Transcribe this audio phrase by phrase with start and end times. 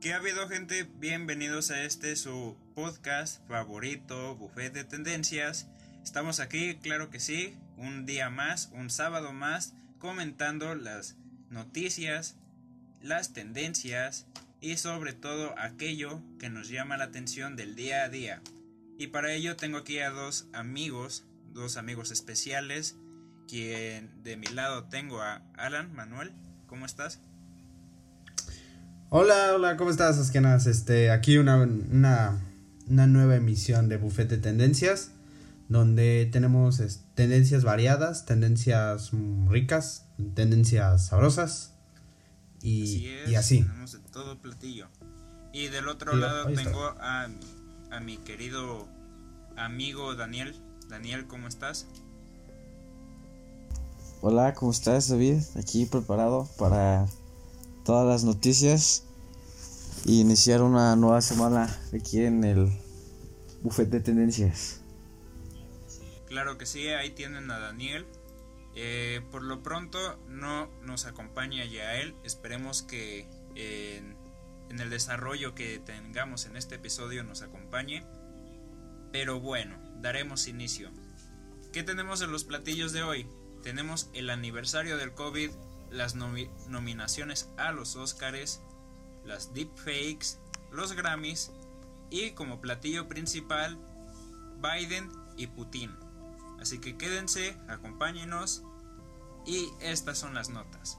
[0.00, 0.84] ¿Qué ha habido gente?
[0.84, 5.66] Bienvenidos a este su podcast favorito, Buffet de Tendencias.
[6.04, 11.16] Estamos aquí, claro que sí, un día más, un sábado más, comentando las
[11.50, 12.36] noticias,
[13.02, 14.28] las tendencias
[14.60, 18.40] y sobre todo aquello que nos llama la atención del día a día.
[18.98, 22.94] Y para ello tengo aquí a dos amigos, dos amigos especiales,
[23.48, 26.32] quien de mi lado tengo a Alan Manuel.
[26.68, 27.20] ¿Cómo estás?
[29.10, 30.66] Hola, hola, ¿cómo estás, Askenas?
[30.66, 32.36] Este, aquí una, una,
[33.06, 35.12] nueva emisión de Buffet de Tendencias,
[35.70, 36.82] donde tenemos
[37.14, 39.12] tendencias variadas, tendencias
[39.46, 41.72] ricas, tendencias sabrosas
[42.60, 43.30] y así.
[43.30, 43.62] y así.
[43.62, 44.88] Tenemos de todo platillo.
[45.54, 47.28] Y del otro lado tengo a,
[47.90, 48.86] a mi querido
[49.56, 50.54] amigo Daniel.
[50.90, 51.86] Daniel, ¿cómo estás?
[54.20, 55.38] Hola, ¿cómo estás, David?
[55.56, 57.06] Aquí preparado para
[57.88, 59.04] todas las noticias
[60.04, 62.70] y iniciar una nueva semana aquí en el
[63.62, 64.82] buffet de tendencias.
[66.26, 68.04] Claro que sí, ahí tienen a Daniel.
[68.74, 72.14] Eh, por lo pronto no nos acompaña ya él.
[72.24, 74.14] Esperemos que en,
[74.68, 78.04] en el desarrollo que tengamos en este episodio nos acompañe.
[79.12, 80.90] Pero bueno, daremos inicio.
[81.72, 83.26] ¿Qué tenemos en los platillos de hoy?
[83.62, 85.52] Tenemos el aniversario del COVID
[85.90, 88.60] las nominaciones a los Oscars,
[89.24, 90.38] las deepfakes,
[90.72, 91.50] los Grammys
[92.10, 93.78] y como platillo principal
[94.62, 95.94] Biden y Putin.
[96.60, 98.62] Así que quédense, acompáñenos
[99.46, 100.98] y estas son las notas.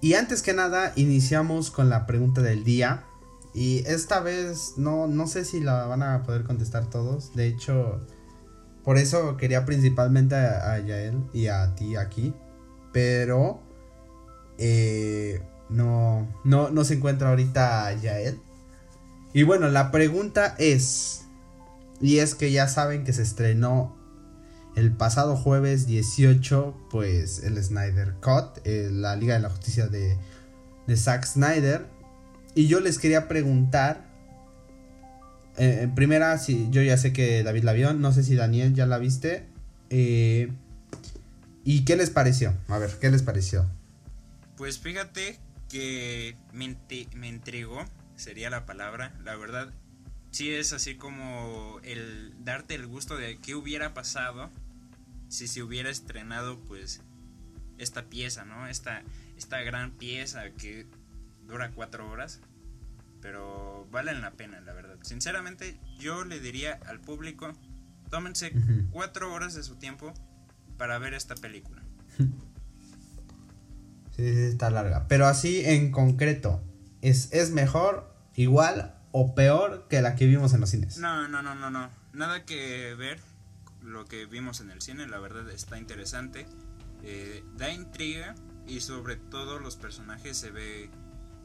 [0.00, 3.04] Y antes que nada, iniciamos con la pregunta del día.
[3.52, 7.34] Y esta vez no, no sé si la van a poder contestar todos.
[7.34, 8.00] De hecho,
[8.84, 12.32] por eso quería principalmente a Yael y a ti aquí
[12.92, 13.60] pero
[14.58, 18.40] eh, no, no, no se encuentra ahorita Yael.
[19.32, 21.26] Y bueno, la pregunta es,
[22.00, 23.96] y es que ya saben que se estrenó
[24.74, 30.16] el pasado jueves 18, pues el Snyder Cut, eh, la Liga de la Justicia de,
[30.86, 31.86] de Zack Snyder.
[32.54, 34.08] Y yo les quería preguntar,
[35.56, 38.74] eh, en primera, si yo ya sé que David la vio, no sé si Daniel
[38.74, 39.46] ya la viste.
[39.90, 40.52] Eh,
[41.68, 42.54] ¿Y qué les pareció?
[42.68, 43.70] A ver, ¿qué les pareció?
[44.56, 46.78] Pues fíjate que me,
[47.14, 47.84] me intrigó,
[48.16, 49.14] sería la palabra.
[49.22, 49.70] La verdad,
[50.30, 54.48] sí es así como el darte el gusto de qué hubiera pasado
[55.28, 57.02] si se hubiera estrenado pues
[57.76, 58.66] esta pieza, ¿no?
[58.66, 59.02] Esta,
[59.36, 60.86] esta gran pieza que
[61.46, 62.40] dura cuatro horas.
[63.20, 64.96] Pero valen la pena, la verdad.
[65.02, 67.52] Sinceramente, yo le diría al público,
[68.08, 68.54] tómense
[68.90, 70.14] cuatro horas de su tiempo
[70.78, 71.82] para ver esta película.
[74.16, 75.06] Sí, sí, está larga.
[75.06, 76.60] Pero así en concreto,
[77.02, 80.98] ¿es, ¿es mejor, igual o peor que la que vimos en los cines?
[80.98, 81.88] No, no, no, no, no.
[82.12, 83.20] Nada que ver
[83.80, 86.48] lo que vimos en el cine, la verdad está interesante.
[87.04, 88.34] Eh, da intriga
[88.66, 90.90] y sobre todo los personajes se ve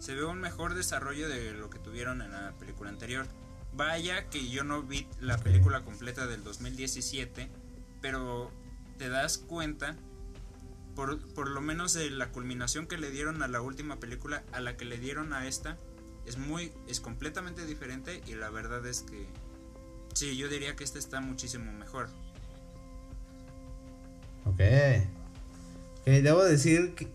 [0.03, 3.25] se ve un mejor desarrollo de lo que tuvieron en la película anterior.
[3.71, 7.49] Vaya que yo no vi la película completa del 2017,
[8.01, 8.51] pero
[8.97, 9.95] te das cuenta,
[10.95, 14.59] por, por lo menos de la culminación que le dieron a la última película, a
[14.59, 15.77] la que le dieron a esta,
[16.25, 19.27] es muy, es completamente diferente y la verdad es que,
[20.13, 22.09] sí, yo diría que esta está muchísimo mejor.
[24.45, 24.59] Ok.
[26.05, 27.07] debo decir que...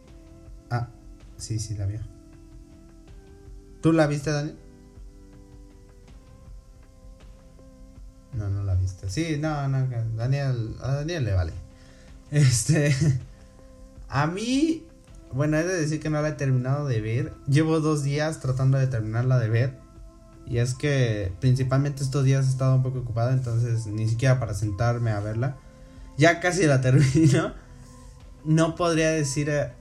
[0.71, 0.89] Ah,
[1.37, 1.97] sí, sí, la vi.
[3.83, 4.55] ¿Tú la viste, Dani?
[8.33, 9.09] No, no la viste.
[9.09, 11.53] Sí, no, no, Daniel, a Daniel le vale.
[12.31, 12.95] Este.
[14.09, 14.87] A mí.
[15.33, 17.35] Bueno, he de decir que no la he terminado de ver.
[17.47, 19.79] Llevo dos días tratando de terminarla de ver.
[20.47, 23.33] Y es que principalmente estos días he estado un poco ocupada.
[23.33, 25.59] Entonces ni siquiera para sentarme a verla.
[26.17, 27.53] Ya casi la termino.
[28.45, 29.73] No podría decir eh,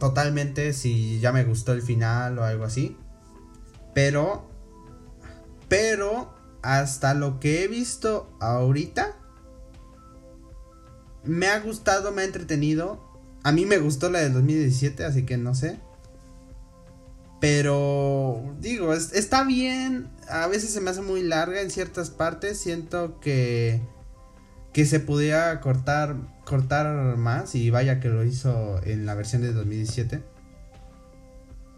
[0.00, 2.96] totalmente si ya me gustó el final o algo así.
[3.94, 4.48] Pero.
[5.68, 6.34] Pero.
[6.62, 9.16] Hasta lo que he visto ahorita
[11.24, 13.00] me ha gustado, me ha entretenido.
[13.42, 15.78] A mí me gustó la del 2017, así que no sé.
[17.40, 20.08] Pero digo, está bien.
[20.28, 22.58] A veces se me hace muy larga en ciertas partes.
[22.58, 23.80] Siento que
[24.72, 29.52] que se pudiera cortar cortar más y vaya que lo hizo en la versión de
[29.52, 30.22] 2017.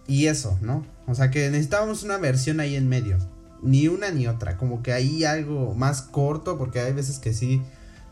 [0.06, 0.86] Y eso, ¿no?
[1.06, 3.18] O sea que necesitábamos una versión ahí en medio.
[3.62, 4.56] Ni una ni otra.
[4.56, 7.62] Como que hay algo más corto porque hay veces que sí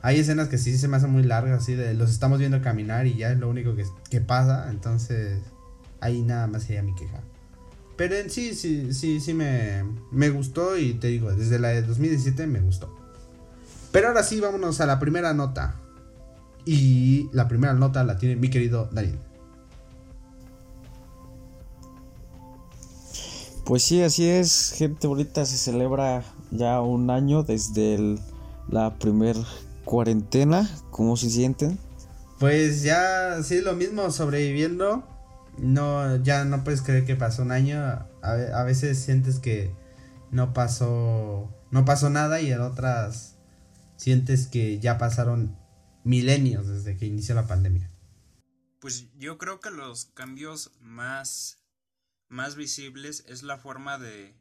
[0.02, 3.06] hay escenas que sí se me hacen muy largas, así de los estamos viendo caminar
[3.06, 3.76] y ya es lo único
[4.10, 4.68] que, pasa.
[4.68, 5.40] Entonces,
[6.00, 7.20] ahí nada más sería mi queja.
[7.96, 11.82] Pero en sí, sí, sí, sí me, me gustó y te digo, desde la de
[11.82, 12.92] 2017 me gustó.
[13.92, 15.76] Pero ahora sí, vámonos a la primera nota.
[16.64, 19.18] Y la primera nota la tiene mi querido Darín.
[23.64, 28.18] Pues sí, así es, gente bonita, se celebra ya un año desde
[28.68, 29.36] la primer
[29.92, 30.66] cuarentena.
[30.90, 31.78] ¿Cómo se sienten?
[32.40, 35.06] Pues ya, sí, lo mismo, sobreviviendo.
[35.58, 37.78] No, ya no puedes creer que pasó un año.
[37.78, 39.70] A, a veces sientes que
[40.30, 43.36] no pasó, no pasó nada y en otras
[43.98, 45.58] sientes que ya pasaron
[46.04, 47.90] milenios desde que inició la pandemia.
[48.80, 51.58] Pues yo creo que los cambios más
[52.30, 54.34] más visibles es la forma de,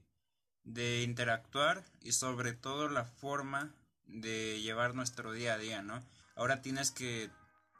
[0.63, 3.75] de interactuar y sobre todo la forma
[4.11, 6.03] de llevar nuestro día a día, ¿no?
[6.35, 7.29] Ahora tienes que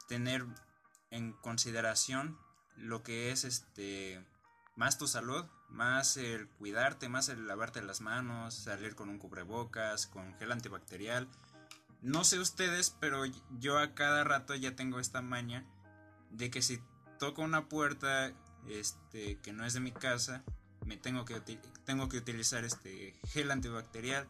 [0.08, 0.44] tener
[1.10, 2.38] en consideración
[2.76, 4.24] lo que es este
[4.76, 10.06] más tu salud, más el cuidarte, más el lavarte las manos, salir con un cubrebocas,
[10.06, 11.28] con gel antibacterial.
[12.00, 13.24] No sé ustedes, pero
[13.58, 15.64] yo a cada rato ya tengo esta maña
[16.30, 16.80] de que si
[17.18, 18.32] toco una puerta
[18.68, 20.42] este, que no es de mi casa,
[20.84, 21.40] me tengo que,
[21.84, 24.26] tengo que utilizar este gel antibacterial.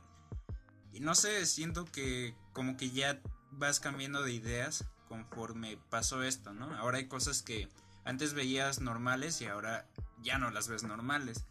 [0.93, 6.53] Y no sé, siento que como que ya vas cambiando de ideas conforme pasó esto,
[6.53, 6.75] ¿no?
[6.77, 7.69] Ahora hay cosas que
[8.05, 9.87] antes veías normales y ahora
[10.23, 11.47] ya no las ves normales.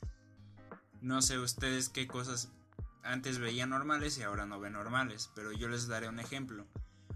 [1.01, 2.49] No sé ustedes qué cosas
[3.03, 6.67] antes veían normales y ahora no ven normales, pero yo les daré un ejemplo.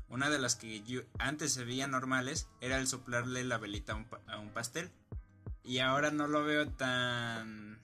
[0.08, 3.94] Una de las que yo antes se veían normales era el soplarle la velita
[4.28, 4.92] a un pastel.
[5.64, 7.80] Y ahora no lo veo tan,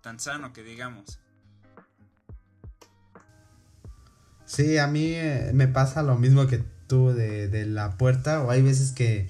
[0.00, 1.20] tan sano que digamos.
[4.50, 8.42] Sí, a mí eh, me pasa lo mismo que tú de, de, la puerta.
[8.42, 9.28] O hay veces que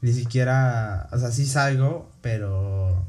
[0.00, 3.04] ni siquiera, o sea, sí salgo, pero,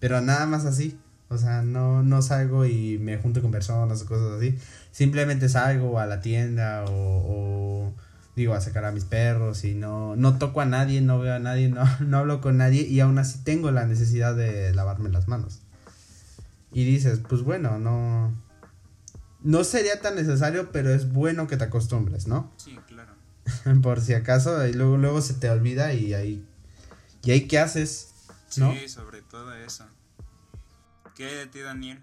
[0.00, 0.98] pero nada más así.
[1.28, 4.58] O sea, no, no salgo y me junto con personas o cosas así.
[4.90, 7.94] Simplemente salgo a la tienda o
[8.34, 11.38] digo, a sacar a mis perros y no, no toco a nadie, no veo a
[11.38, 15.28] nadie, no, no hablo con nadie y aún así tengo la necesidad de lavarme las
[15.28, 15.60] manos.
[16.72, 18.32] Y dices, pues bueno, no,
[19.48, 22.52] no sería tan necesario, pero es bueno que te acostumbres, ¿no?
[22.58, 23.14] Sí, claro.
[23.82, 26.44] Por si acaso, y luego, luego se te olvida y ahí,
[27.22, 28.10] y ahí qué haces,
[28.58, 28.74] ¿no?
[28.74, 29.86] Sí, sobre todo eso.
[31.16, 31.98] ¿Qué de ti, Daniel?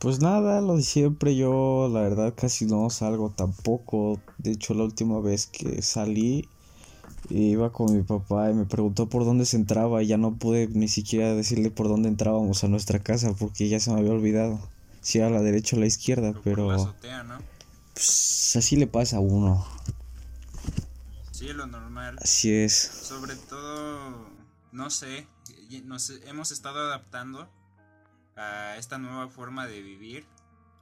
[0.00, 4.20] Pues nada, lo de siempre, yo la verdad casi no salgo tampoco.
[4.36, 6.46] De hecho, la última vez que salí
[7.30, 10.68] iba con mi papá y me preguntó por dónde se entraba y ya no pude
[10.68, 14.60] ni siquiera decirle por dónde entrábamos a nuestra casa porque ya se me había olvidado.
[15.00, 16.70] Si a la derecha o a la izquierda, pero...
[16.70, 17.38] azotea, ¿no?
[17.94, 19.66] Pues así le pasa a uno.
[21.32, 22.18] Sí, lo normal.
[22.20, 22.74] Así es.
[22.74, 24.30] Sobre todo,
[24.72, 25.26] no sé,
[25.84, 27.48] nos hemos estado adaptando
[28.36, 30.26] a esta nueva forma de vivir.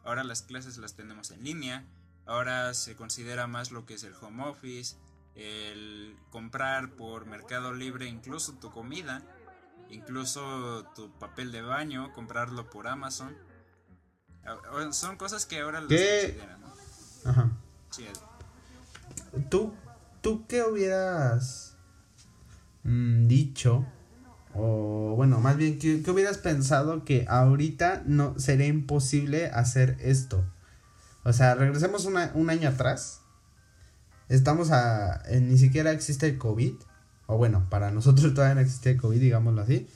[0.04, 1.84] Ahora las clases las tenemos en línea,
[2.26, 4.96] ahora se considera más lo que es el home office,
[5.34, 9.22] el comprar por Mercado Libre incluso tu comida,
[9.90, 13.36] incluso tu papel de baño, comprarlo por Amazon.
[14.92, 17.30] Son cosas que ahora las consideran, ¿no?
[17.30, 17.50] Ajá.
[19.50, 19.74] ¿Tú,
[20.20, 21.76] ¿Tú qué hubieras
[22.84, 23.84] mm, dicho
[24.54, 30.44] o bueno, más bien, ¿qué, hubieras pensado que ahorita no sería imposible hacer esto?
[31.24, 33.20] O sea, regresemos un año atrás.
[34.28, 35.22] Estamos a...
[35.40, 36.74] ni siquiera existe el COVID.
[37.26, 39.88] O bueno, para nosotros todavía no existe el COVID, digámoslo así.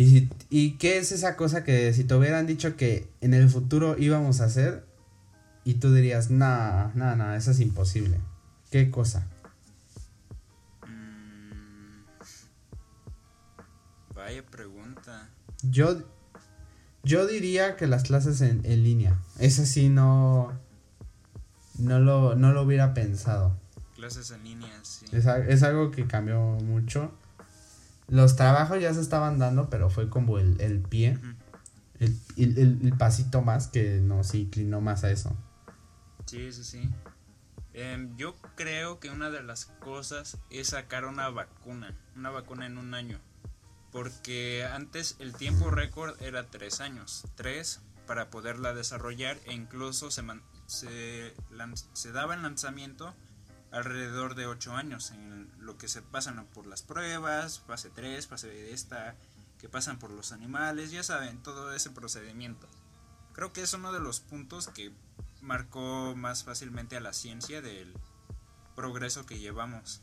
[0.00, 3.96] ¿Y, ¿Y qué es esa cosa que si te hubieran dicho que en el futuro
[3.98, 4.84] íbamos a hacer
[5.64, 8.18] y tú dirías, no, no, no, eso es imposible?
[8.70, 9.26] ¿Qué cosa?
[14.42, 15.28] pregunta.
[15.62, 16.02] Yo,
[17.02, 19.18] yo diría que las clases en, línea.
[19.38, 20.52] Eso sí no.
[21.78, 23.56] No lo, no lo hubiera pensado.
[23.96, 25.06] Clases en línea, sí.
[25.12, 27.12] Es, algo que cambió mucho.
[28.10, 31.16] Los trabajos ya se estaban dando, pero fue como el, pie.
[32.36, 35.36] el, pasito más que nos inclinó más a eso.
[36.26, 36.90] Sí, sí, sí.
[37.72, 41.96] Em, yo creo que una de las cosas es sacar una vacuna.
[42.16, 43.20] Una vacuna en un año.
[43.92, 47.24] Porque antes el tiempo récord era tres años.
[47.36, 50.24] Tres para poderla desarrollar e incluso se,
[50.66, 51.32] se,
[51.92, 53.14] se daba el lanzamiento
[53.72, 58.48] alrededor de ocho años en lo que se pasan por las pruebas, fase 3, fase
[58.48, 59.14] de esta,
[59.58, 62.66] que pasan por los animales, ya saben, todo ese procedimiento.
[63.32, 64.92] Creo que es uno de los puntos que
[65.40, 67.94] marcó más fácilmente a la ciencia del
[68.74, 70.02] progreso que llevamos.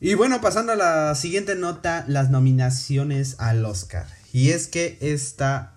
[0.00, 4.06] Y bueno, pasando a la siguiente nota, las nominaciones al Oscar.
[4.32, 5.74] Y es que esta,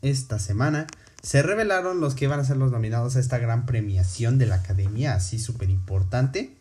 [0.00, 0.86] esta semana
[1.24, 4.56] se revelaron los que iban a ser los nominados a esta gran premiación de la
[4.56, 6.54] academia, así súper importante.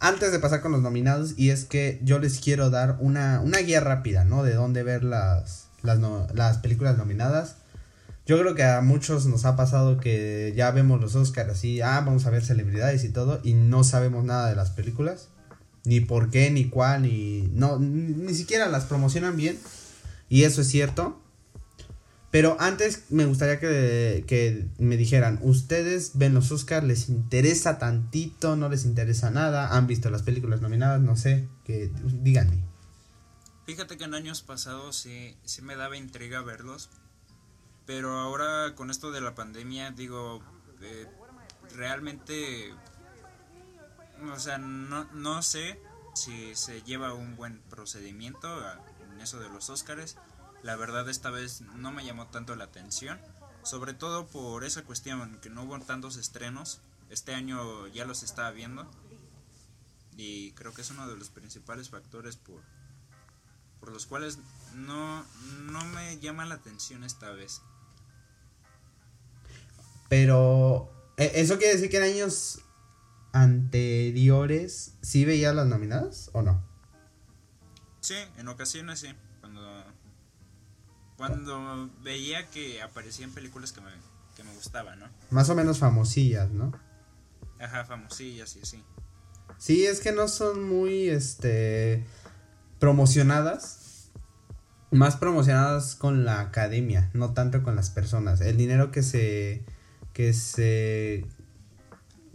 [0.00, 3.58] Antes de pasar con los nominados, y es que yo les quiero dar una, una
[3.58, 4.42] guía rápida, ¿no?
[4.42, 6.00] De dónde ver las, las,
[6.34, 7.54] las películas nominadas.
[8.26, 12.02] Yo creo que a muchos nos ha pasado que ya vemos los Oscars así, ah,
[12.04, 15.28] vamos a ver celebridades y todo, y no sabemos nada de las películas.
[15.84, 17.48] Ni por qué, ni cuál, ni.
[17.52, 19.56] No, ni siquiera las promocionan bien.
[20.28, 21.20] Y eso es cierto.
[22.34, 26.84] Pero antes me gustaría que, que, me dijeran, ¿ustedes ven los Oscars?
[26.84, 28.56] ¿Les interesa tantito?
[28.56, 29.76] ¿No les interesa nada?
[29.76, 31.00] ¿Han visto las películas nominadas?
[31.00, 32.58] No sé, que díganme.
[33.66, 36.90] Fíjate que en años pasados sí, sí me daba intriga verlos,
[37.86, 40.42] pero ahora con esto de la pandemia digo,
[40.82, 41.06] eh,
[41.76, 42.74] realmente,
[44.28, 45.78] o sea, no, no sé
[46.16, 48.48] si se lleva un buen procedimiento
[49.12, 50.16] en eso de los Oscars
[50.64, 53.20] la verdad esta vez no me llamó tanto la atención,
[53.62, 56.80] sobre todo por esa cuestión que no hubo tantos estrenos,
[57.10, 58.90] este año ya los estaba viendo
[60.16, 62.62] y creo que es uno de los principales factores por,
[63.78, 64.38] por los cuales
[64.74, 65.22] no,
[65.64, 67.60] no me llama la atención esta vez.
[70.08, 72.60] Pero, ¿e-, ¿eso quiere decir que en años
[73.32, 76.64] anteriores sí veía las nominadas o no?
[78.00, 79.08] Sí, en ocasiones sí.
[79.40, 79.83] Cuando
[81.16, 83.90] cuando veía que aparecían películas que me,
[84.36, 85.06] que me gustaban, ¿no?
[85.30, 86.72] Más o menos famosillas, ¿no?
[87.60, 88.82] Ajá, famosillas y así.
[89.58, 92.04] Sí, es que no son muy, este,
[92.78, 94.10] promocionadas.
[94.90, 98.40] Más promocionadas con la academia, no tanto con las personas.
[98.40, 99.64] El dinero que se,
[100.12, 101.26] que se,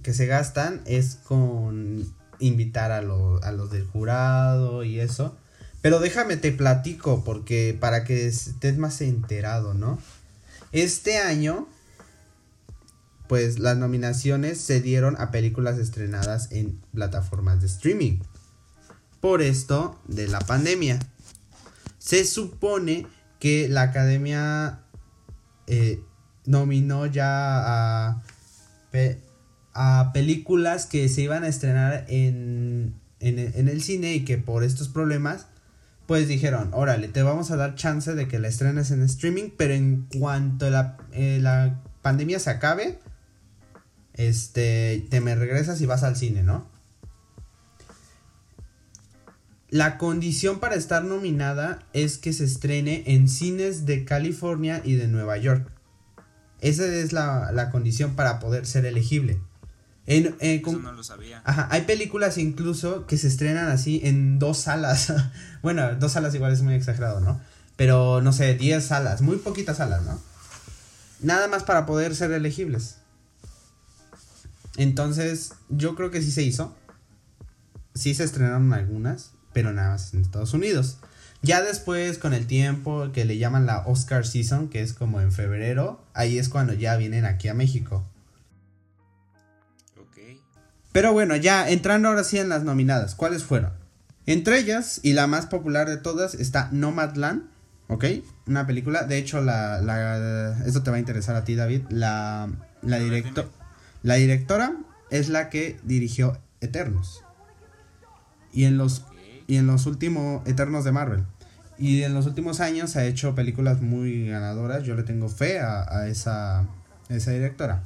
[0.04, 5.38] que se gastan es con invitar a, a los del jurado y eso.
[5.82, 10.00] Pero déjame te platico porque para que estés más enterado, ¿no?
[10.72, 11.68] Este año,
[13.28, 18.20] pues las nominaciones se dieron a películas estrenadas en plataformas de streaming.
[19.22, 21.00] Por esto de la pandemia.
[21.98, 23.08] Se supone
[23.40, 24.82] que la academia
[25.68, 26.02] eh,
[26.46, 28.24] nominó ya a,
[29.74, 34.88] a películas que se iban a estrenar en, en el cine y que por estos
[34.88, 35.48] problemas
[36.10, 39.76] pues dijeron, órale, te vamos a dar chance de que la estrenes en streaming, pero
[39.76, 42.98] en cuanto la, eh, la pandemia se acabe,
[44.16, 46.68] este, te me regresas y vas al cine, ¿no?
[49.70, 55.08] La condición para estar nominada es que se estrene en cines de California y de
[55.08, 55.72] Nueva York.
[56.60, 59.40] Esa es la, la condición para poder ser elegible.
[60.10, 61.44] En, eh, no lo sabía.
[61.46, 65.14] Ajá, hay películas incluso que se estrenan así en dos salas.
[65.62, 67.40] bueno, dos salas igual es muy exagerado, ¿no?
[67.76, 70.20] Pero no sé, diez salas, muy poquitas salas, ¿no?
[71.22, 72.96] Nada más para poder ser elegibles.
[74.78, 76.76] Entonces, yo creo que sí se hizo.
[77.94, 80.98] Sí se estrenaron algunas, pero nada más en Estados Unidos.
[81.44, 85.32] Ya después, con el tiempo que le llaman la Oscar Season, que es como en
[85.32, 88.04] febrero, ahí es cuando ya vienen aquí a México.
[90.92, 93.72] Pero bueno, ya entrando ahora sí en las nominadas, ¿cuáles fueron?
[94.26, 97.44] Entre ellas, y la más popular de todas, está Nomadland,
[97.88, 98.06] ¿ok?
[98.48, 102.50] Una película, de hecho, la, la, esto te va a interesar a ti, David, la,
[102.82, 103.50] la, directo,
[104.04, 104.76] la directora
[105.12, 107.24] es la que dirigió Eternos.
[108.52, 109.06] Y en los,
[109.48, 111.24] y en los últimos, Eternos de Marvel.
[111.78, 115.86] Y en los últimos años ha hecho películas muy ganadoras, yo le tengo fe a,
[115.88, 116.68] a esa, a
[117.10, 117.84] esa directora.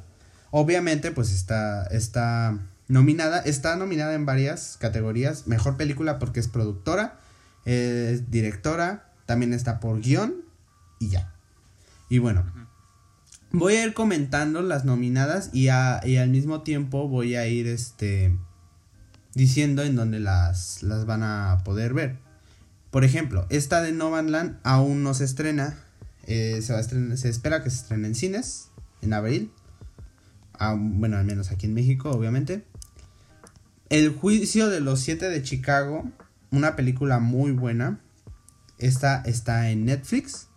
[0.50, 2.58] Obviamente, pues está, está
[2.94, 5.48] Nominada, está nominada en varias categorías.
[5.48, 7.18] Mejor película porque es productora,
[7.64, 10.44] es directora, también está por guion
[11.00, 11.34] y ya.
[12.08, 12.44] Y bueno,
[13.50, 18.38] voy a ir comentando las nominadas y, al mismo tiempo voy a ir este,
[19.34, 22.20] diciendo en dónde las, las van a poder ver.
[22.92, 25.76] Por ejemplo, esta de Novanland aún no se estrena.
[26.28, 28.68] Eh, se, va a estrenar, se espera que se estrene en cines
[29.02, 29.50] en abril.
[30.56, 32.64] Ah, bueno, al menos aquí en México, obviamente.
[33.94, 36.10] El juicio de los siete de Chicago,
[36.50, 38.00] una película muy buena.
[38.76, 40.48] Esta está en Netflix.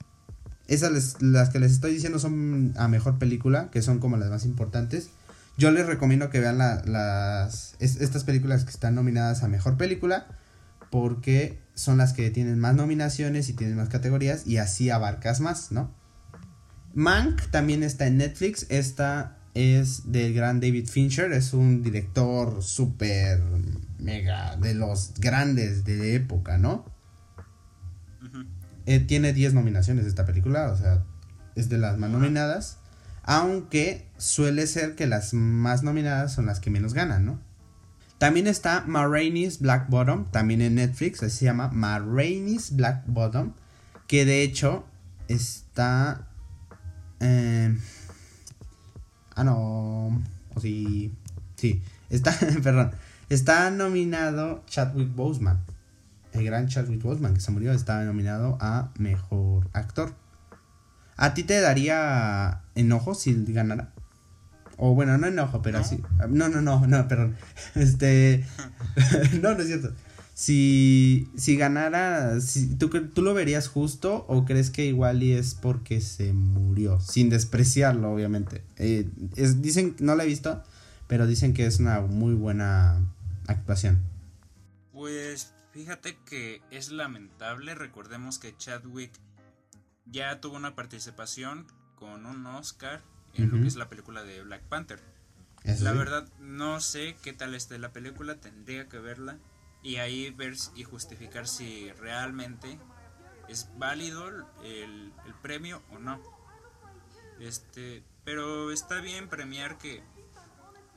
[0.68, 4.44] Esas las que les estoy diciendo son a mejor película, que son como las más
[4.44, 5.12] importantes.
[5.56, 10.26] Yo les recomiendo que vean las estas películas que están nominadas a mejor película
[10.90, 15.72] porque son las que tienen más nominaciones y tienen más categorías y así abarcas más,
[15.72, 15.94] ¿no?
[16.96, 18.66] Mank también está en Netflix.
[18.70, 23.42] Esta es del gran David Fincher, es un director súper
[23.98, 26.86] mega, de los grandes de época, ¿no?
[28.86, 31.04] Eh, tiene 10 nominaciones esta película, o sea,
[31.56, 32.78] es de las más nominadas.
[33.24, 37.42] Aunque suele ser que las más nominadas son las que menos ganan, ¿no?
[38.20, 43.54] También está Ma Black Bottom, también en Netflix, así se llama Ma Black Bottom,
[44.06, 44.86] que de hecho
[45.28, 46.28] está...
[47.20, 47.76] Eh,
[49.42, 50.24] ah, no.
[50.56, 51.14] O sí.
[51.56, 51.82] Sí.
[52.10, 52.92] Está, perdón.
[53.30, 55.60] Está nominado Chadwick Boseman.
[56.34, 60.14] El gran Chadwick Boseman que se murió está nominado a Mejor Actor.
[61.16, 63.92] ¿A ti te daría enojo si ganara?
[64.78, 66.02] O bueno, no enojo, pero así.
[66.30, 67.36] No, no, no, no, perdón.
[67.76, 68.46] Este.
[69.42, 69.94] no, no es cierto.
[70.38, 75.56] Si, si ganara, si, ¿tú, ¿tú lo verías justo o crees que igual y es
[75.56, 77.02] porque se murió?
[77.02, 78.64] Sin despreciarlo, obviamente.
[78.76, 80.64] Eh, es, dicen, no lo he visto,
[81.08, 83.04] pero dicen que es una muy buena
[83.48, 84.04] actuación.
[84.92, 87.74] Pues fíjate que es lamentable.
[87.74, 89.14] Recordemos que Chadwick
[90.06, 91.66] ya tuvo una participación
[91.96, 93.02] con un Oscar
[93.34, 95.00] en lo que es la película de Black Panther.
[95.80, 99.40] La verdad no sé qué tal esté la película, tendría que verla
[99.88, 102.78] y ahí ver y justificar si realmente
[103.48, 104.28] es válido
[104.62, 106.22] el, el premio o no.
[107.40, 110.04] Este, pero está bien premiar que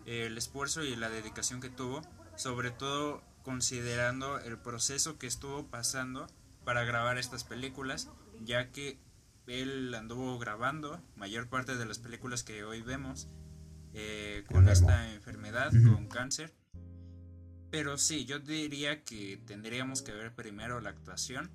[0.06, 2.02] el esfuerzo y la dedicación que tuvo,
[2.34, 6.26] sobre todo considerando el proceso que estuvo pasando
[6.64, 8.98] para grabar estas películas, ya que
[9.46, 13.28] él anduvo grabando mayor parte de las películas que hoy vemos
[13.94, 16.52] eh, con esta enfermedad, con cáncer.
[17.70, 21.50] Pero sí, yo diría que tendríamos que ver primero la actuación.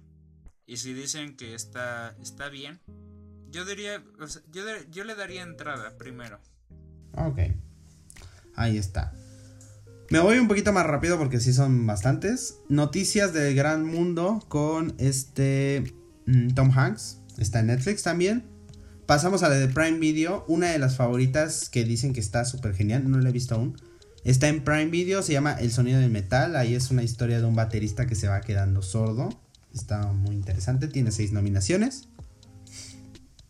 [0.66, 2.80] Y si dicen que está, está bien,
[3.52, 4.04] yo diría,
[4.52, 6.40] yo, yo le daría entrada primero.
[7.14, 7.40] Ok.
[8.56, 9.14] Ahí está.
[10.10, 12.60] Me voy un poquito más rápido porque sí son bastantes.
[12.70, 15.96] Noticias del gran mundo con este
[16.28, 17.22] mm, Tom Hanks.
[17.38, 18.46] Está en Netflix también.
[19.08, 20.46] Pasamos a la de Prime Video.
[20.48, 23.10] Una de las favoritas que dicen que está súper genial.
[23.10, 23.78] No la he visto aún.
[24.26, 25.22] Está en Prime Video.
[25.22, 26.56] Se llama El sonido del metal.
[26.56, 29.30] Ahí es una historia de un baterista que se va quedando sordo.
[29.72, 30.88] Está muy interesante.
[30.88, 32.08] Tiene seis nominaciones.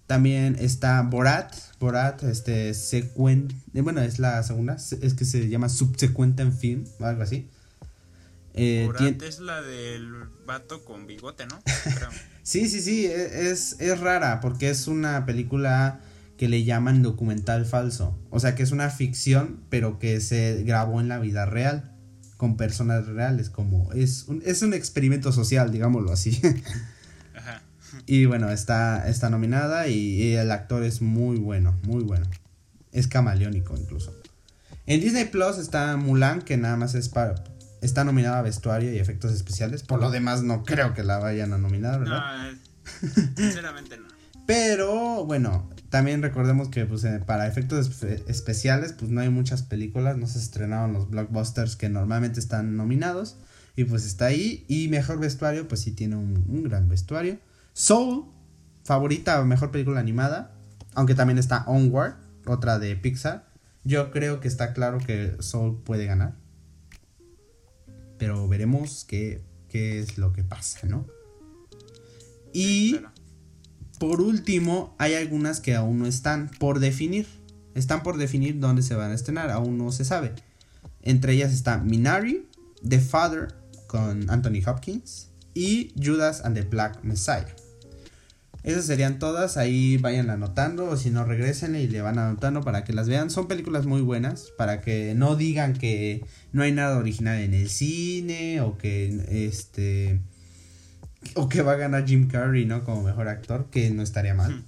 [0.05, 1.55] También está Borat.
[1.79, 4.75] Borat, este, secuen, eh, bueno, es la segunda.
[4.75, 6.83] Es que se llama Subsecuente en Film.
[6.99, 7.47] O algo así.
[8.53, 10.11] Eh, Borat es la del
[10.45, 11.63] vato con bigote, ¿no?
[12.43, 13.05] sí, sí, sí.
[13.05, 16.01] E, es, es rara porque es una película
[16.37, 18.17] que le llaman documental falso.
[18.29, 21.91] O sea que es una ficción, pero que se grabó en la vida real.
[22.37, 23.49] Con personas reales.
[23.49, 26.41] Como es un, es un experimento social, digámoslo así.
[28.05, 32.25] Y bueno, está, está nominada y, el actor es muy bueno, muy bueno.
[32.91, 34.13] Es camaleónico incluso.
[34.85, 37.35] En Disney Plus está Mulan, que nada más es para,
[37.81, 39.83] está nominada a vestuario y efectos especiales.
[39.83, 42.21] Por lo demás, no creo que la vayan a nominar, ¿verdad?
[42.21, 42.57] No, eh,
[43.35, 44.05] sinceramente no.
[44.45, 50.17] Pero bueno, también recordemos que pues, eh, para efectos especiales, pues no hay muchas películas,
[50.17, 53.37] no se estrenaron los blockbusters que normalmente están nominados.
[53.77, 54.63] Y pues está ahí.
[54.67, 57.39] Y mejor vestuario, pues sí tiene un gran vestuario.
[57.73, 58.25] Soul,
[58.85, 60.55] favorita o mejor película animada.
[60.93, 63.45] Aunque también está Onward, otra de Pixar.
[63.83, 66.35] Yo creo que está claro que Soul puede ganar.
[68.17, 71.05] Pero veremos qué, qué es lo que pasa, ¿no?
[72.53, 73.01] Y
[73.99, 77.27] por último, hay algunas que aún no están por definir.
[77.73, 80.33] Están por definir dónde se van a estrenar, aún no se sabe.
[81.01, 82.47] Entre ellas está Minari,
[82.87, 83.55] The Father
[83.87, 87.55] con Anthony Hopkins y Judas and the Black Messiah.
[88.63, 92.83] Esas serían todas, ahí vayan anotando o si no regresen y le van anotando para
[92.83, 93.29] que las vean.
[93.29, 97.69] Son películas muy buenas, para que no digan que no hay nada original en el
[97.69, 100.19] cine o que este
[101.33, 102.83] o que va a ganar Jim Carrey, ¿no?
[102.83, 104.63] Como mejor actor, que no estaría mal.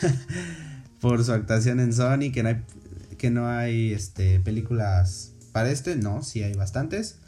[1.00, 2.62] Por su actuación en Sony, que no hay
[3.18, 7.18] que no hay este películas para este, no, sí hay bastantes.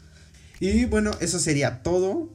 [0.59, 2.29] Y bueno, eso sería todo.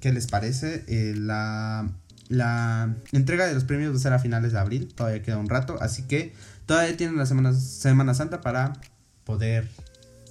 [0.00, 0.84] ¿Qué les parece?
[0.86, 1.90] Eh, la
[2.30, 5.48] la entrega de los premios va a ser a finales de abril, todavía queda un
[5.48, 6.32] rato, así que
[6.64, 8.80] todavía tienen la Semana, semana Santa para
[9.24, 9.68] poder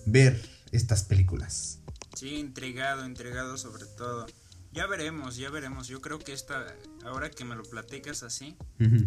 [0.06, 1.80] ver estas películas.
[2.16, 4.28] Sí, entregado, entregado sobre todo.
[4.72, 5.88] Ya veremos, ya veremos.
[5.88, 8.56] Yo creo que esta, ahora que me lo platicas así,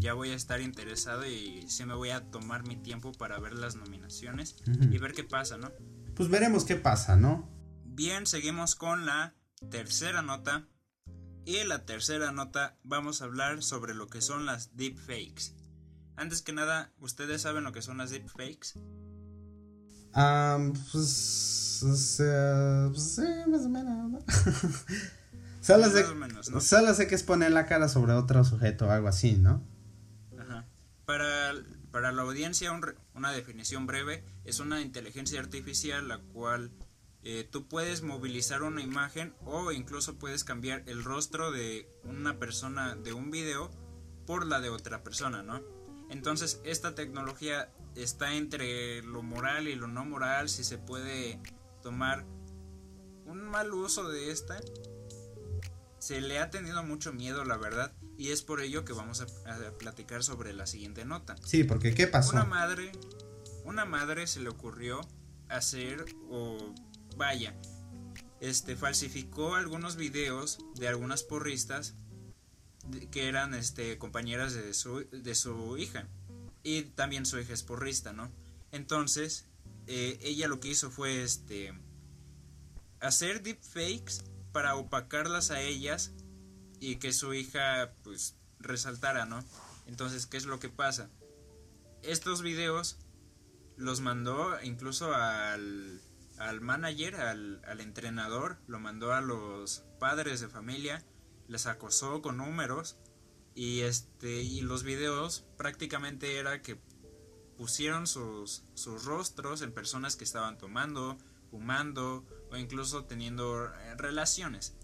[0.01, 3.55] ya voy a estar interesado y sí me voy a tomar mi tiempo para ver
[3.55, 5.70] las nominaciones y ver qué pasa, ¿no?
[6.14, 7.48] Pues veremos qué pasa, ¿no?
[7.85, 9.35] Bien, seguimos con la
[9.70, 10.66] tercera nota
[11.44, 15.55] y en la tercera nota vamos a hablar sobre lo que son las deepfakes.
[16.16, 18.75] Antes que nada, ¿ustedes saben lo que son las deepfakes?
[20.14, 24.18] Um, pues o sea, pues sí, más o menos, ¿no?
[25.62, 26.61] sé, o menos, ¿no?
[26.61, 29.62] solo sé que es poner la cara sobre otro sujeto o algo así, ¿no?
[30.38, 30.66] Ajá.
[31.05, 31.55] Para,
[31.90, 32.83] para la audiencia, un
[33.14, 36.72] una definición breve es una inteligencia artificial la cual
[37.25, 42.96] eh, tú puedes movilizar una imagen o incluso puedes cambiar el rostro de una persona
[42.96, 43.70] de un video
[44.27, 45.62] por la de otra persona, ¿no?
[46.11, 51.40] Entonces, esta tecnología está entre lo moral y lo no moral, si se puede
[51.83, 52.27] tomar
[53.25, 54.61] un mal uso de esta.
[56.02, 59.26] Se le ha tenido mucho miedo, la verdad, y es por ello que vamos a,
[59.54, 61.36] a platicar sobre la siguiente nota.
[61.44, 62.32] Sí, porque ¿qué pasó?
[62.32, 62.90] Una madre,
[63.64, 65.00] una madre se le ocurrió
[65.48, 66.74] hacer o
[67.16, 67.54] vaya,
[68.40, 71.94] este falsificó algunos videos de algunas porristas
[73.12, 76.08] que eran este compañeras de su de su hija
[76.64, 78.28] y también su hija es porrista, ¿no?
[78.72, 79.46] Entonces
[79.86, 81.72] eh, ella lo que hizo fue este
[82.98, 86.12] hacer deepfakes para opacarlas a ellas
[86.80, 89.44] y que su hija pues resaltara, ¿no?
[89.86, 91.10] Entonces, ¿qué es lo que pasa?
[92.02, 92.98] Estos videos
[93.76, 96.00] los mandó incluso al,
[96.38, 101.04] al manager, al, al entrenador, lo mandó a los padres de familia,
[101.48, 102.96] les acosó con números
[103.54, 106.78] y este y los videos prácticamente era que
[107.56, 111.18] pusieron sus, sus rostros en personas que estaban tomando,
[111.50, 114.76] fumando o incluso teniendo eh, relaciones.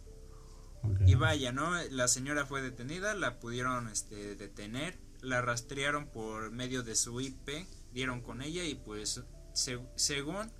[1.07, 1.70] Y vaya, ¿no?
[1.90, 7.66] La señora fue detenida, la pudieron este, detener, la rastrearon por medio de su IP,
[7.92, 9.22] dieron con ella y pues
[9.54, 10.50] se- según,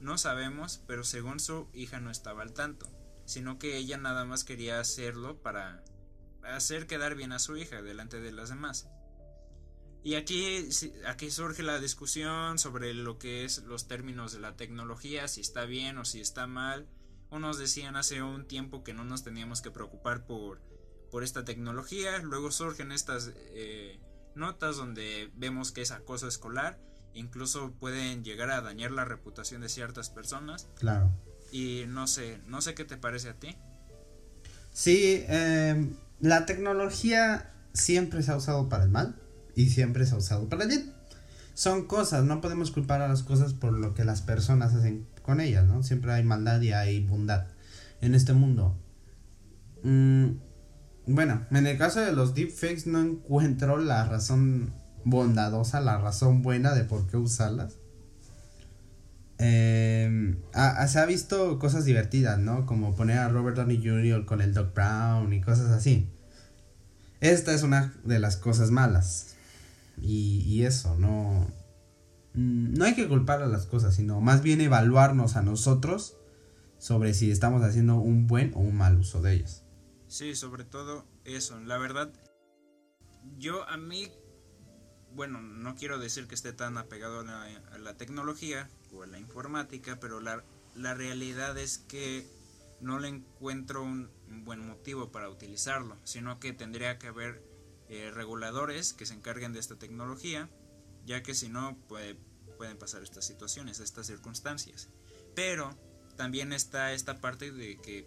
[0.00, 2.90] no sabemos, pero según su hija no estaba al tanto,
[3.24, 5.82] sino que ella nada más quería hacerlo para
[6.42, 8.88] hacer quedar bien a su hija delante de las demás.
[10.02, 10.68] Y aquí,
[11.06, 15.64] aquí surge la discusión sobre lo que es los términos de la tecnología, si está
[15.64, 16.86] bien o si está mal.
[17.30, 20.60] Unos decían hace un tiempo que no nos teníamos que preocupar por,
[21.10, 22.18] por esta tecnología.
[22.20, 23.98] Luego surgen estas eh,
[24.34, 26.78] notas donde vemos que es acoso escolar.
[27.12, 30.68] Incluso pueden llegar a dañar la reputación de ciertas personas.
[30.76, 31.10] Claro.
[31.50, 33.56] Y no sé, no sé qué te parece a ti.
[34.72, 39.16] Sí, eh, la tecnología siempre se ha usado para el mal
[39.58, 40.92] y siempre se ha usado para el bien.
[41.52, 45.40] Son cosas, no podemos culpar a las cosas por lo que las personas hacen con
[45.40, 45.82] ellas, ¿no?
[45.82, 47.48] Siempre hay maldad y hay bondad
[48.00, 48.78] en este mundo.
[49.82, 50.28] Mm,
[51.08, 54.72] bueno, en el caso de los deepfakes no encuentro la razón
[55.04, 57.74] bondadosa, la razón buena de por qué usarlas.
[60.54, 62.64] Ah, se ha visto cosas divertidas, ¿no?
[62.64, 64.24] Como poner a Robert Downey Jr.
[64.24, 66.08] con el Doc Brown y cosas así.
[67.20, 69.34] Esta es una de las cosas malas.
[70.00, 71.46] Y, eso, no.
[72.34, 76.16] mm, No hay que culpar a las cosas, sino más bien evaluarnos a nosotros
[76.78, 79.64] sobre si estamos haciendo un buen o un mal uso de ellas.
[80.06, 81.60] Sí, sobre todo eso.
[81.60, 82.12] La verdad,
[83.36, 84.10] yo a mí,
[85.12, 89.98] bueno, no quiero decir que esté tan apegado a la, tecnología o a la informática,
[90.00, 90.44] pero la,
[90.76, 92.26] la realidad es que
[92.80, 94.08] no le encuentro un
[94.44, 97.47] buen motivo para utilizarlo, sino que tendría que haber
[97.88, 100.48] eh, reguladores que se encarguen de esta tecnología,
[101.06, 102.18] ya que si no puede-
[102.56, 104.88] pueden pasar estas situaciones, estas circunstancias.
[105.34, 105.70] Pero
[106.16, 108.06] también está esta parte de que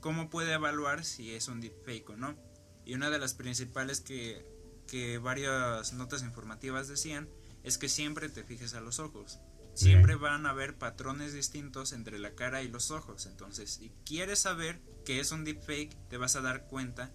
[0.00, 2.36] cómo puede evaluar si es un deepfake o no.
[2.84, 4.46] Y una de las principales que,
[4.86, 7.28] que varias notas informativas decían
[7.64, 9.40] es que siempre te fijes a los ojos.
[9.74, 13.26] Siempre van a haber patrones distintos entre la cara y los ojos.
[13.26, 17.12] Entonces, si quieres saber que es un deepfake, te vas a dar cuenta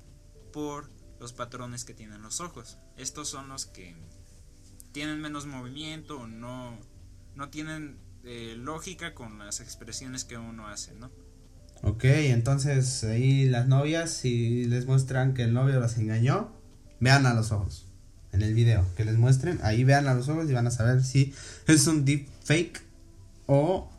[0.53, 0.89] por
[1.23, 2.77] los patrones que tienen los ojos.
[2.97, 3.95] Estos son los que
[4.91, 6.77] tienen menos movimiento o no,
[7.35, 11.09] no tienen eh, lógica con las expresiones que uno hace, ¿no?
[11.81, 16.51] Ok, entonces ahí las novias, si les muestran que el novio las engañó,
[16.99, 17.87] vean a los ojos.
[18.33, 21.05] En el video que les muestren, ahí vean a los ojos y van a saber
[21.05, 21.33] si
[21.67, 22.81] es un deep fake
[23.45, 23.89] o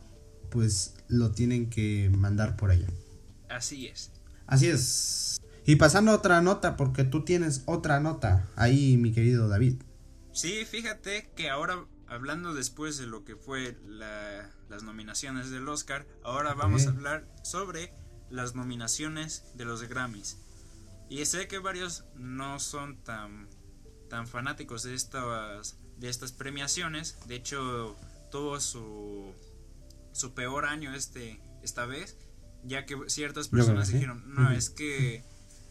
[0.51, 2.87] pues lo tienen que mandar por allá.
[3.49, 4.11] Así es.
[4.45, 5.34] Así es.
[5.65, 9.81] Y pasando a otra nota, porque tú tienes otra nota ahí, mi querido David.
[10.31, 16.05] Sí, fíjate que ahora, hablando después de lo que fue la- las nominaciones del Oscar,
[16.23, 17.93] ahora vamos a hablar sobre
[18.29, 20.37] las nominaciones de los Grammys.
[21.09, 23.47] Y sé que varios no son tan,
[24.09, 27.17] tan fanáticos de estas, de estas premiaciones.
[27.27, 27.95] De hecho,
[28.31, 29.31] tuvo su,
[30.11, 32.17] su peor año este, esta vez,
[32.63, 35.23] ya que ciertas personas dijeron, no, es que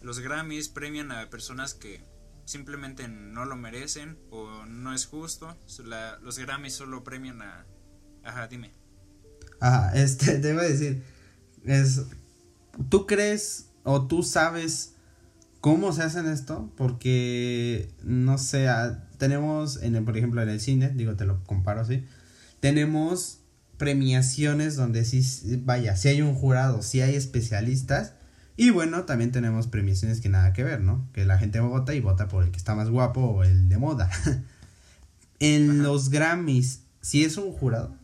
[0.05, 2.05] los Grammys premian a personas que
[2.45, 5.57] simplemente no lo merecen o no es justo.
[6.23, 7.67] Los Grammys solo premian a...
[8.23, 8.71] Ajá, dime.
[9.61, 11.03] Ajá, este, te a decir,
[11.65, 12.03] es,
[12.91, 14.95] ¿tú crees o tú sabes
[15.61, 16.71] cómo se hacen esto?
[16.77, 18.69] Porque, no sé,
[19.17, 22.05] tenemos, en el, por ejemplo, en el cine, digo, te lo comparo así,
[22.61, 23.41] tenemos
[23.79, 25.23] premiaciones donde sí,
[25.65, 28.15] vaya, si hay un jurado, si hay especialistas,
[28.57, 31.09] y bueno, también tenemos premiaciones que nada que ver, ¿no?
[31.13, 33.79] Que la gente vota y vota por el que está más guapo o el de
[33.79, 34.11] moda.
[35.41, 37.97] en los Grammys, ¿sí es un jurado?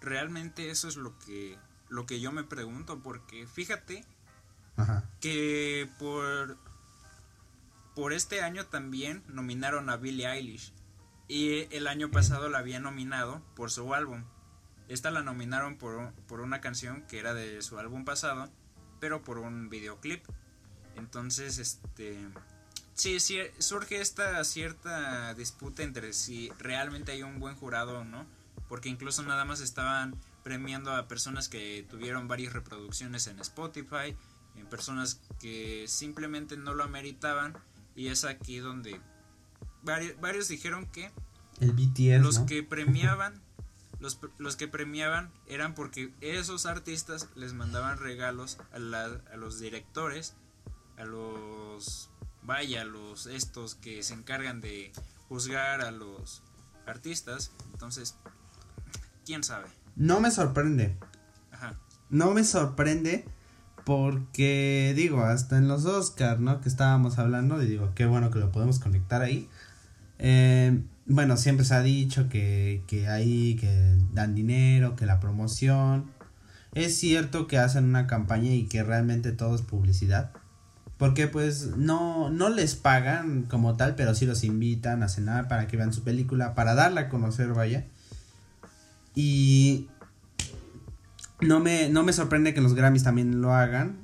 [0.00, 1.56] Realmente eso es lo que,
[1.88, 4.04] lo que yo me pregunto, porque fíjate
[4.76, 5.04] Ajá.
[5.20, 6.58] que por,
[7.94, 10.74] por este año también nominaron a Billie Eilish.
[11.28, 14.24] Y el año pasado la habían nominado por su álbum.
[14.88, 18.50] Esta la nominaron por, por una canción que era de su álbum pasado,
[19.02, 20.24] pero por un videoclip.
[20.94, 22.16] Entonces, este...
[22.94, 28.26] Sí, sí, surge esta cierta disputa entre si realmente hay un buen jurado o no,
[28.68, 34.14] porque incluso nada más estaban premiando a personas que tuvieron varias reproducciones en Spotify,
[34.56, 37.54] en personas que simplemente no lo ameritaban,
[37.96, 39.00] y es aquí donde
[39.82, 41.10] varios, varios dijeron que
[41.58, 43.34] el BTS, los que premiaban
[44.02, 49.60] los, los, que premiaban eran porque esos artistas les mandaban regalos a, la, a los
[49.60, 50.34] directores,
[50.98, 52.10] a los
[52.42, 54.92] vaya, a los estos que se encargan de
[55.28, 56.42] juzgar a los
[56.86, 57.52] artistas.
[57.72, 58.16] Entonces,
[59.24, 59.68] quién sabe.
[59.94, 60.98] No me sorprende.
[61.52, 61.78] Ajá.
[62.10, 63.24] No me sorprende
[63.84, 66.60] porque digo, hasta en los Oscars, ¿no?
[66.60, 69.48] Que estábamos hablando y digo, qué bueno que lo podemos conectar ahí.
[70.18, 76.10] Eh, bueno, siempre se ha dicho que, que ahí, que dan dinero, que la promoción.
[76.74, 80.30] Es cierto que hacen una campaña y que realmente todo es publicidad.
[80.98, 85.66] Porque pues no, no les pagan como tal, pero sí los invitan a cenar para
[85.66, 87.84] que vean su película, para darla a conocer, vaya.
[89.14, 89.88] Y
[91.40, 93.96] no me, no me sorprende que los Grammys también lo hagan.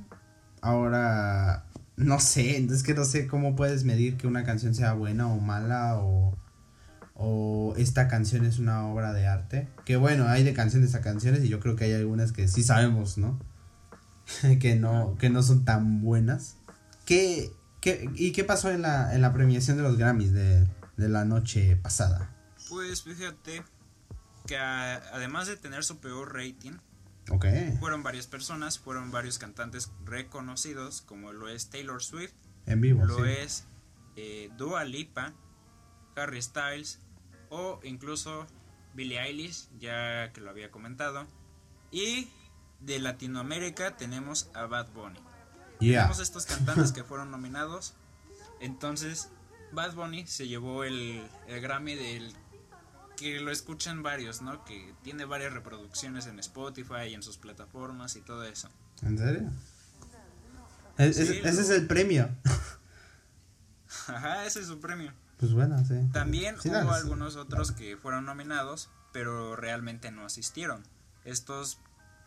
[0.61, 1.65] Ahora,
[1.97, 5.39] no sé, es que no sé cómo puedes medir que una canción sea buena o
[5.39, 6.37] mala o
[7.19, 9.69] o esta canción es una obra de arte.
[9.85, 12.63] Que bueno, hay de canciones a canciones y yo creo que hay algunas que sí
[12.63, 13.39] sabemos, ¿no?
[14.61, 16.57] que no que no son tan buenas.
[17.05, 17.51] ¿Qué,
[17.81, 21.25] qué, y qué pasó en la, en la premiación de los Grammys de, de la
[21.25, 22.31] noche pasada?
[22.69, 23.65] Pues fíjate
[24.47, 26.77] que a, además de tener su peor rating,
[27.31, 27.77] okay.
[27.81, 32.35] fueron varias personas, fueron varios cantantes reconocidos, como lo es Taylor Swift,
[32.67, 33.31] en vivo, lo sí.
[33.43, 33.65] es
[34.17, 35.33] eh, Dua Lipa,
[36.15, 37.01] Harry Styles,
[37.51, 38.47] o incluso
[38.95, 41.27] Billie Eilish, ya que lo había comentado.
[41.91, 42.29] Y
[42.81, 45.19] de Latinoamérica tenemos a Bad Bunny.
[45.81, 46.03] Yeah.
[46.03, 47.95] Tenemos estos cantantes que fueron nominados.
[48.61, 49.31] Entonces,
[49.73, 52.33] Bad Bunny se llevó el, el, Grammy del
[53.17, 54.65] que lo escuchan varios, ¿no?
[54.65, 58.69] Que tiene varias reproducciones en Spotify y en sus plataformas y todo eso.
[59.03, 59.51] ¿En serio?
[60.97, 62.29] Es, sí, ese, ese es el premio.
[64.09, 65.13] Ajá, ese es su premio.
[65.39, 65.95] Pues bueno, sí.
[66.13, 66.91] También sí, hubo dale.
[66.91, 70.83] algunos otros que fueron nominados, pero realmente no asistieron.
[71.25, 71.79] Estos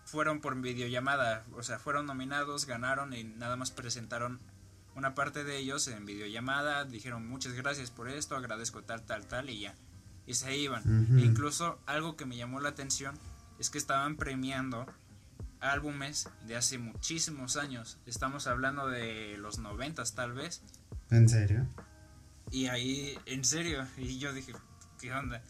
[0.06, 4.40] fueron por videollamada, o sea, fueron nominados, ganaron y nada más presentaron
[4.96, 9.50] una parte de ellos en videollamada, dijeron muchas gracias por esto, agradezco tal, tal, tal
[9.50, 9.76] y ya.
[10.26, 10.84] Y se iban.
[11.18, 13.16] E incluso algo que me llamó la atención
[13.60, 14.86] es que estaban premiando
[15.60, 17.98] álbumes de hace muchísimos años.
[18.06, 20.62] Estamos hablando de los noventas tal vez.
[21.10, 21.68] ¿En serio?
[22.52, 24.54] Y ahí, en serio, y yo dije,
[25.00, 25.42] ¿qué onda?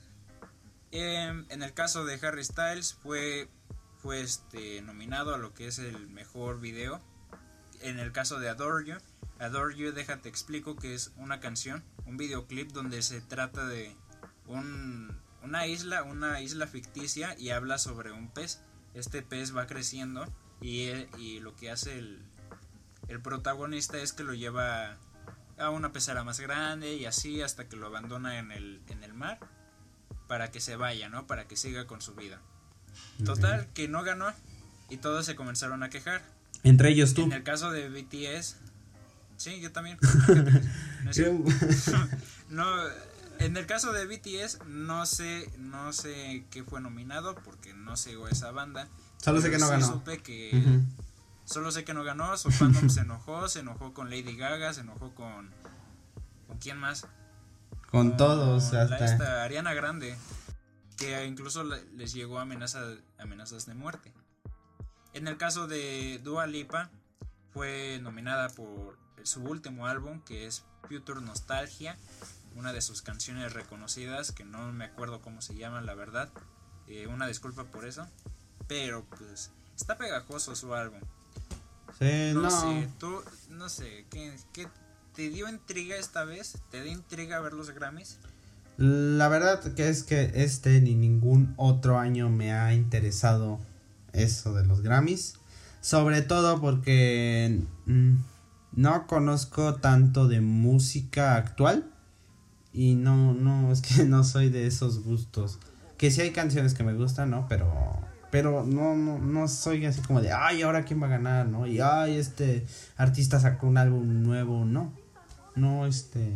[0.92, 3.50] Eh, en el caso de Harry Styles fue,
[3.98, 7.02] fue este, nominado a lo que es el mejor video.
[7.82, 8.98] En el caso de Adore You,
[9.40, 13.96] Adore You, déjate explico que es una canción, un videoclip donde se trata de
[14.46, 18.62] un, una isla, una isla ficticia y habla sobre un pez.
[18.94, 22.22] Este pez va creciendo y, y lo que hace el,
[23.08, 24.98] el protagonista es que lo lleva
[25.58, 29.14] a una pecera más grande y así hasta que lo abandona en el, en el
[29.14, 29.40] mar
[30.28, 31.28] para que se vaya, ¿no?
[31.28, 32.40] Para que siga con su vida.
[33.26, 34.32] Total, que no ganó
[34.90, 36.22] y todos se comenzaron a quejar.
[36.64, 37.24] Entre ellos tú.
[37.24, 38.58] En el caso de BTS,
[39.38, 39.98] sí, yo también.
[42.50, 42.84] No, no,
[43.40, 48.28] en el caso de BTS no sé, no sé qué fue nominado porque no sigo
[48.28, 48.88] esa banda.
[49.18, 49.88] Solo sé que no sí ganó.
[49.88, 50.86] Supe que Uh -huh.
[51.52, 54.82] Solo sé que no ganó, su fandom se enojó, se enojó con Lady Gaga, se
[54.82, 55.54] enojó con...
[56.48, 57.02] ¿Con quién más?
[57.02, 59.04] Con, con todos, la, hasta...
[59.04, 60.18] Esta Ariana Grande,
[60.96, 62.82] que incluso les llegó amenaza,
[63.20, 64.14] amenazas de muerte.
[65.12, 66.90] En el caso de Dua Lipa,
[67.52, 71.98] fue nominada por su último álbum, que es Future Nostalgia,
[72.56, 76.30] una de sus canciones reconocidas, que no me acuerdo cómo se llama, la verdad.
[76.88, 78.08] Eh, una disculpa por eso.
[78.70, 81.02] pero pues está pegajoso su álbum.
[82.02, 82.50] Sí, No, no.
[82.50, 84.68] sé, tú, no sé, ¿qué, qué
[85.16, 86.58] te dio intriga esta vez?
[86.72, 88.18] ¿Te dio intriga ver los Grammys?
[88.78, 93.60] La verdad que es que este ni ningún otro año me ha interesado
[94.14, 95.36] eso de los Grammys.
[95.82, 98.14] Sobre todo porque mm,
[98.74, 101.86] no conozco tanto de música actual.
[102.74, 105.60] Y no, no, es que no soy de esos gustos.
[105.98, 107.46] Que sí hay canciones que me gustan, ¿no?
[107.48, 107.72] Pero,
[108.32, 111.68] pero no, no, no soy así como de, ay, ahora quién va a ganar, ¿no?
[111.68, 112.66] Y, ay, este
[112.96, 114.94] artista sacó un álbum nuevo, no.
[115.56, 116.34] No, este,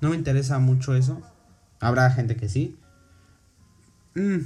[0.00, 1.22] no me interesa mucho eso.
[1.78, 2.76] Habrá gente que sí.
[4.16, 4.40] Mm.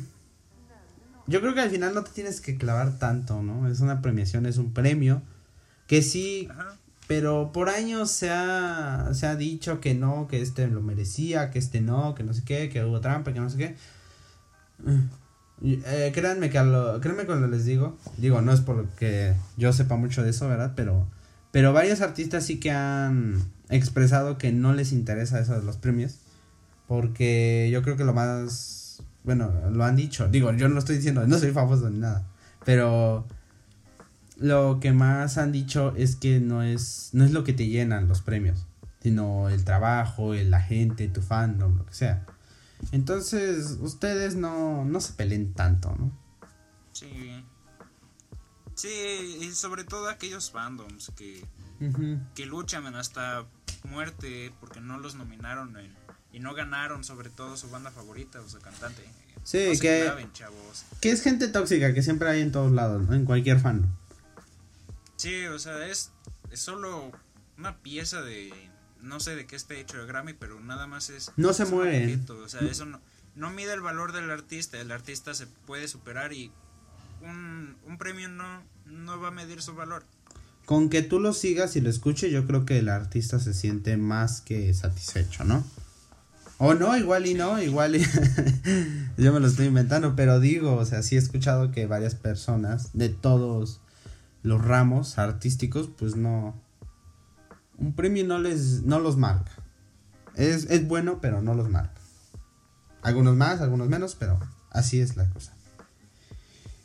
[1.27, 3.67] Yo creo que al final no te tienes que clavar tanto, ¿no?
[3.67, 5.23] Es una premiación, es un premio.
[5.87, 6.77] Que sí, Ajá.
[7.07, 11.59] pero por años se ha, se ha dicho que no, que este lo merecía, que
[11.59, 13.77] este no, que no sé qué, que hubo trampa, que no sé qué.
[14.87, 15.24] Y,
[15.65, 19.97] eh, créanme que a lo, créanme cuando les digo, digo, no es porque yo sepa
[19.97, 20.73] mucho de eso, ¿verdad?
[20.77, 21.07] Pero,
[21.53, 26.19] pero varios artistas sí que han expresado que no les interesa eso de los premios.
[26.87, 30.97] Porque yo creo que lo más, bueno, lo han dicho, digo, yo no lo estoy
[30.97, 32.27] diciendo, no soy famoso ni nada,
[32.65, 33.27] pero
[34.37, 38.07] lo que más han dicho es que no es, no es lo que te llenan
[38.07, 38.67] los premios,
[39.01, 42.27] sino el trabajo, el, la gente, tu fandom, lo que sea.
[42.93, 46.13] Entonces, ustedes no, no se peleen tanto, ¿no?
[46.93, 47.45] Sí.
[48.75, 51.45] Sí, y sobre todo aquellos fandoms que,
[52.35, 53.45] que luchan hasta
[53.85, 55.95] muerte porque no los nominaron en-
[56.33, 59.05] y no ganaron sobre todo su banda favorita o su cantante.
[59.45, 60.85] Sí, no que- chavos.
[61.01, 63.15] Que es gente tóxica que siempre hay en todos lados, ¿no?
[63.15, 63.97] En cualquier fan.
[65.17, 66.11] Sí, o sea, es,
[66.51, 67.13] es solo
[67.57, 68.53] una pieza de...
[69.05, 71.31] No sé de qué esté hecho el Grammy, pero nada más es...
[71.37, 73.01] No se objeto, O sea, eso no,
[73.37, 74.81] no mide el valor del artista.
[74.81, 76.51] El artista se puede superar y
[77.23, 80.05] un, un premio no, no va a medir su valor.
[80.65, 83.99] Con que tú lo sigas y lo escuches, yo creo que el artista se siente
[83.99, 85.63] más que satisfecho, ¿no?
[86.57, 88.03] O no, igual y no, igual y...
[89.19, 92.91] yo me lo estoy inventando, pero digo, o sea, sí he escuchado que varias personas
[92.95, 93.81] de todos
[94.43, 96.55] los ramos artísticos, pues no...
[97.79, 98.83] Un premio no les...
[98.83, 99.53] no los marca.
[100.35, 102.01] Es, es bueno, pero no los marca.
[103.03, 104.39] Algunos más, algunos menos, pero
[104.71, 105.53] así es la cosa.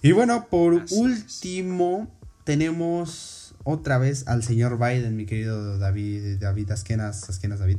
[0.01, 1.01] Y bueno, por Así es.
[1.01, 7.77] último, tenemos otra vez al señor Biden, mi querido David, David Asquenas, Asquenas David.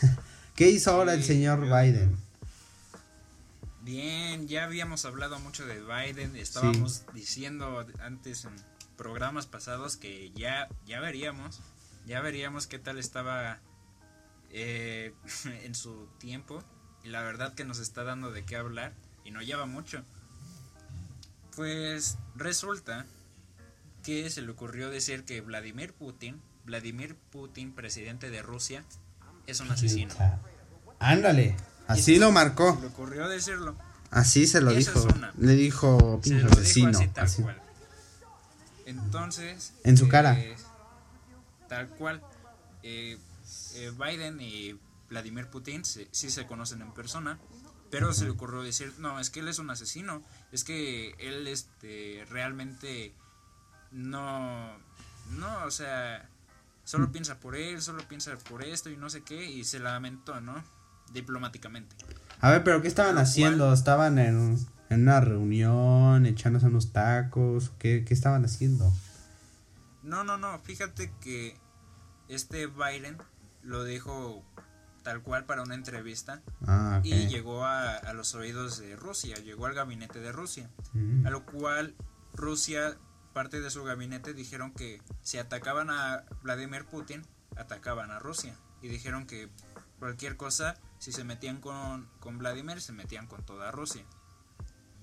[0.54, 2.16] ¿Qué hizo ahora el señor Biden?
[3.82, 8.52] Bien, ya habíamos hablado mucho de Biden, estábamos diciendo antes en
[8.96, 11.60] programas pasados que ya, ya veríamos,
[12.06, 13.58] ya veríamos qué tal estaba
[14.50, 15.12] eh,
[15.64, 16.62] en su tiempo
[17.04, 20.02] y la verdad que nos está dando de qué hablar y no lleva mucho.
[21.54, 23.06] Pues resulta
[24.02, 28.84] que se le ocurrió decir que Vladimir Putin, Vladimir Putin, presidente de Rusia,
[29.46, 30.14] es un asesino.
[30.98, 31.56] Ándale,
[31.88, 33.76] así lo Se marcó, le ocurrió decirlo.
[34.10, 35.08] así se lo Esa dijo.
[35.14, 35.32] una.
[35.38, 36.98] Le dijo pinche dijo asesino.
[36.98, 37.42] así tal así.
[37.42, 37.62] cual.
[38.84, 39.72] Entonces.
[39.84, 40.38] En su eh, cara.
[41.68, 42.22] Tal cual.
[42.82, 43.18] eh,
[43.74, 44.78] eh, Biden y
[45.10, 47.38] Vladimir Putin se- sí se conocen en persona.
[47.90, 50.22] Pero se le ocurrió decir, no, es que él es un asesino.
[50.52, 53.12] Es que él este, realmente
[53.92, 54.76] no.
[55.38, 56.28] No, o sea.
[56.84, 59.50] Solo piensa por él, solo piensa por esto y no sé qué.
[59.50, 60.62] Y se lamentó, ¿no?
[61.12, 61.96] Diplomáticamente.
[62.40, 63.72] A ver, pero ¿qué estaban haciendo?
[63.72, 64.56] ¿Estaban en,
[64.90, 67.72] en una reunión, echándose unos tacos?
[67.80, 68.92] ¿Qué, qué estaban haciendo?
[70.06, 71.58] No, no, no, fíjate que
[72.28, 73.18] este Biden
[73.62, 74.42] lo dijo
[75.02, 79.66] tal cual para una entrevista Ah, y llegó a, a los oídos de Rusia, llegó
[79.66, 81.26] al gabinete de Rusia, Mm.
[81.26, 81.94] a lo cual
[82.34, 82.96] Rusia,
[83.32, 87.22] parte de su gabinete, dijeron que si atacaban a Vladimir Putin,
[87.56, 89.48] atacaban a Rusia y dijeron que
[89.98, 94.04] cualquier cosa, si se metían con, con Vladimir, se metían con toda Rusia.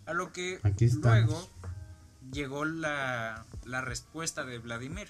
[0.06, 1.50] A lo que Aquí luego
[2.32, 5.08] llegó la, la respuesta de Vladimir,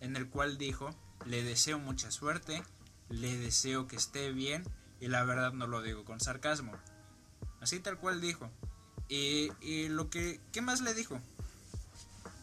[0.00, 0.90] en el cual dijo,
[1.24, 2.62] le deseo mucha suerte,
[3.08, 4.64] le deseo que esté bien,
[5.00, 6.72] y la verdad no lo digo con sarcasmo.
[7.60, 8.50] Así tal cual dijo.
[9.08, 11.20] Y, y lo que, ¿qué más le dijo?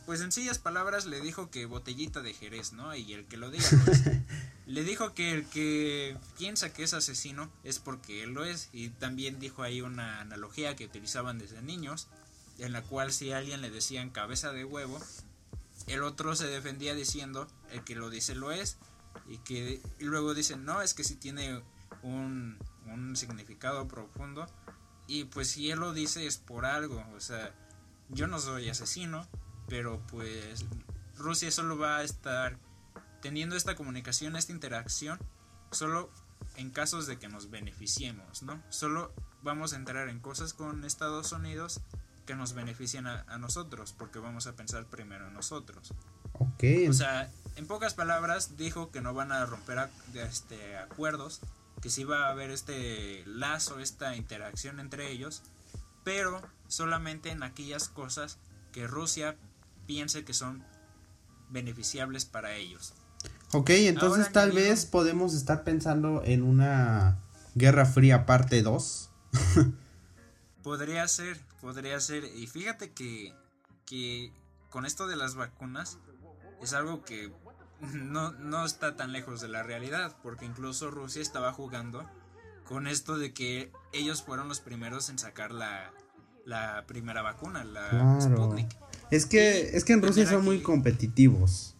[0.05, 2.95] Pues en sencillas palabras le dijo que botellita de Jerez, ¿no?
[2.95, 4.03] Y el que lo diga lo es.
[4.67, 8.69] Le dijo que el que piensa que es asesino es porque él lo es.
[8.73, 12.07] Y también dijo ahí una analogía que utilizaban desde niños,
[12.59, 14.99] en la cual si alguien le decían cabeza de huevo,
[15.87, 18.77] el otro se defendía diciendo el que lo dice lo es.
[19.27, 21.63] Y que luego dicen, no, es que sí tiene
[22.03, 24.45] un, un significado profundo.
[25.07, 27.03] Y pues si él lo dice es por algo.
[27.15, 27.53] O sea,
[28.09, 29.27] yo no soy asesino,
[29.67, 30.65] pero pues
[31.17, 32.57] Rusia solo va a estar
[33.21, 35.19] teniendo esta comunicación, esta interacción,
[35.71, 36.11] solo
[36.57, 38.61] en casos de que nos beneficiemos, ¿no?
[38.69, 41.81] Solo vamos a entrar en cosas con Estados Unidos
[42.25, 45.93] que nos beneficien a, nosotros, porque vamos a pensar primero en nosotros.
[46.33, 46.63] Ok.
[46.89, 51.41] O sea, en pocas palabras dijo que no van a romper este, acuerdos,
[51.81, 55.43] que sí va a haber este lazo, esta interacción entre ellos,
[56.03, 58.37] pero solamente en aquellas cosas
[58.71, 59.35] que Rusia
[59.85, 60.63] piense que son
[61.49, 62.93] beneficiables para ellos.
[63.53, 67.19] Ok, entonces tal vez podemos estar pensando en una
[67.53, 69.09] Guerra Fría parte 2.
[70.65, 72.25] podría ser, podría ser.
[72.35, 73.33] Y fíjate que,
[73.85, 74.31] que
[74.71, 75.99] con esto de las vacunas
[76.59, 77.31] es algo que
[77.93, 82.03] no, no está tan lejos de la realidad, porque incluso Rusia estaba jugando
[82.67, 85.91] con esto de que ellos fueron los primeros en sacar la,
[86.45, 88.75] la primera vacuna, la Sputnik.
[89.11, 91.75] Es que, es que en Rusia son muy competitivos.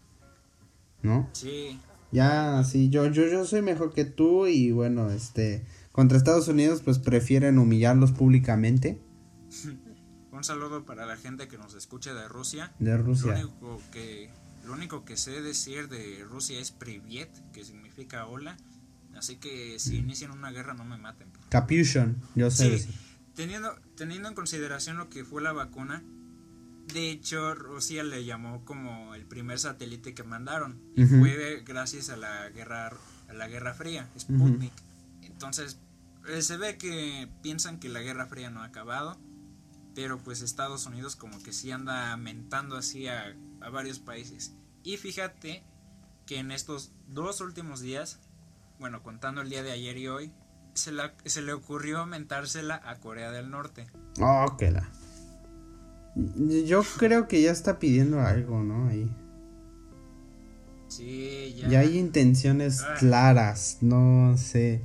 [1.02, 1.28] ¿No?
[1.34, 1.80] Sí.
[2.12, 5.66] Ya, sí, yo, yo, yo soy mejor que tú y bueno, este,
[5.96, 9.00] contra Estados Unidos pues prefieren humillarlos públicamente.
[10.30, 12.74] Un saludo para la gente que nos escucha de Rusia.
[12.80, 13.32] De Rusia.
[13.32, 14.30] Lo único que,
[14.66, 18.58] lo único que sé decir de Rusia es Privet, que significa hola.
[19.16, 20.00] Así que si mm.
[20.00, 21.30] inician una guerra no me maten.
[21.48, 22.78] Capuchon, yo sé.
[22.78, 22.90] Sí,
[23.34, 26.04] teniendo, teniendo en consideración lo que fue la vacuna,
[26.94, 30.78] de hecho, Rusia le llamó como el primer satélite que mandaron.
[30.94, 32.92] Y fue gracias a la guerra,
[33.30, 34.74] a la Guerra Fría, Sputnik.
[35.22, 35.80] Entonces,
[36.28, 39.18] eh, se ve que piensan que la Guerra Fría no ha acabado.
[39.94, 43.36] Pero pues Estados Unidos como que sí anda mentando así a,
[43.72, 44.54] varios países.
[44.84, 45.64] Y fíjate
[46.26, 48.20] que en estos dos últimos días,
[48.78, 50.32] bueno, contando el día de ayer y hoy,
[50.74, 50.92] se,
[51.24, 53.88] se le ocurrió mentársela a Corea del Norte.
[54.20, 54.92] Oh, que la.
[56.66, 58.90] Yo creo que ya está pidiendo algo, ¿no?
[58.90, 59.10] Ahí.
[60.90, 61.70] Sí, ya.
[61.70, 62.96] Ya hay intenciones ah.
[63.00, 64.82] claras, no sé.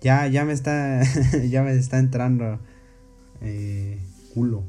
[0.00, 1.02] Ya, ya me está,
[1.48, 2.60] ya me está entrando
[3.40, 4.00] eh,
[4.34, 4.64] culo.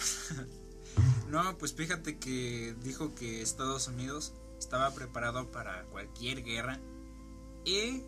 [1.30, 6.80] no, pues fíjate que dijo que Estados Unidos estaba preparado para cualquier guerra
[7.64, 8.02] y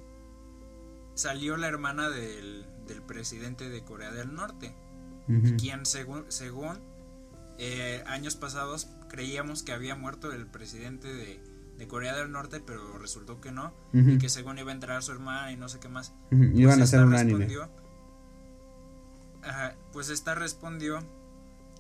[1.15, 4.75] salió la hermana del, del presidente de Corea del Norte
[5.59, 6.79] quien según, según
[7.59, 11.41] eh, años pasados creíamos que había muerto el presidente de,
[11.87, 15.53] Corea del Norte, pero resultó que no, y que según iba a entrar su hermana
[15.53, 16.13] y no sé qué más.
[16.31, 17.49] Iban pues a hacer un anime.
[19.93, 20.99] pues esta respondió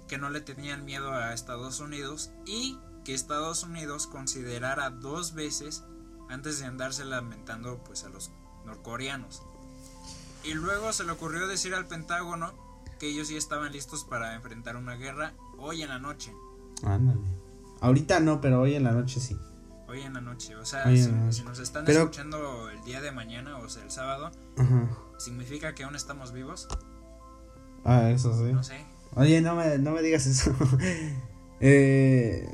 [0.07, 5.85] que no le tenían miedo a Estados Unidos y que Estados Unidos considerara dos veces
[6.29, 8.31] antes de andarse lamentando pues a los
[8.65, 9.43] norcoreanos.
[10.45, 12.53] Y luego se le ocurrió decir al Pentágono
[12.99, 16.33] que ellos ya estaban listos para enfrentar una guerra hoy en la noche.
[16.83, 17.21] Ándale.
[17.81, 19.37] Ahorita no, pero hoy en la noche sí.
[19.89, 23.71] Hoy en la noche, o sea, si, nos están escuchando el día de mañana, o
[23.71, 24.31] sea, el sábado,
[25.17, 26.69] ¿significa que aún estamos vivos?
[27.85, 28.53] Ah, eso sí.
[28.53, 28.85] No sé.
[29.15, 30.55] Oye, no me, no me digas eso.
[31.61, 32.47] eh,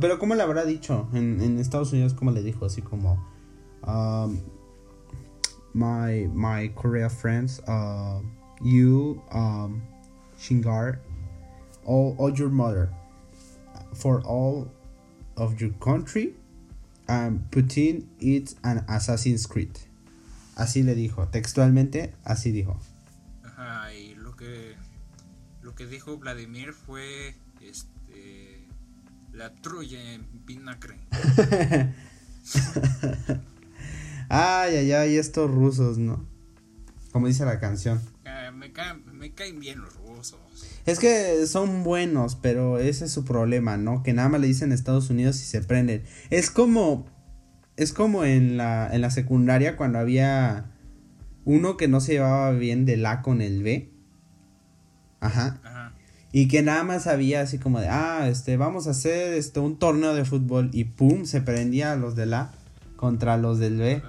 [0.00, 1.06] pero ¿cómo le habrá dicho?
[1.12, 2.64] En, en Estados Unidos, ¿cómo le dijo?
[2.64, 3.22] Así como...
[3.86, 4.40] Um,
[5.74, 7.60] my, my Korea friends...
[7.68, 8.22] Uh,
[8.62, 9.82] you, um,
[10.38, 11.00] Shingar,
[11.84, 12.90] all, all your mother,
[13.92, 14.70] for all
[15.36, 16.34] of your country,
[17.08, 19.76] and Putin it's an Assassin's Creed.
[20.56, 22.78] Así le dijo, textualmente, así dijo.
[23.44, 24.74] Ajá, y lo que
[25.62, 28.66] lo que dijo Vladimir fue este
[29.32, 30.98] la trulla en vinagre.
[34.28, 36.26] ay, ay, ay, estos rusos, ¿no?
[37.12, 38.00] Como dice la canción
[38.56, 40.38] me, caen, bien los rusos.
[40.86, 44.02] Es que son buenos, pero ese es su problema, ¿no?
[44.02, 46.02] Que nada más le dicen Estados Unidos y se prenden.
[46.30, 47.06] Es como.
[47.76, 50.72] Es como en la, en la secundaria cuando había
[51.44, 53.90] uno que no se llevaba bien de la con el B.
[55.20, 55.60] Ajá.
[55.62, 55.92] Ajá.
[56.32, 59.78] Y que nada más había así como de, ah, este, vamos a hacer este, un
[59.78, 60.70] torneo de fútbol.
[60.72, 62.52] Y pum, se prendía los de la
[62.96, 64.02] contra los del B.